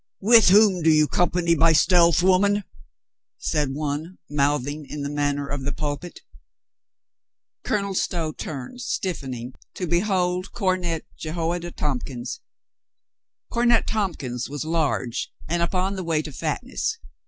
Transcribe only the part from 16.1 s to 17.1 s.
to fatness.